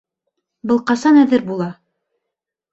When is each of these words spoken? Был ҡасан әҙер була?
Был 0.71 0.81
ҡасан 0.93 1.21
әҙер 1.27 1.47
була? 1.53 1.71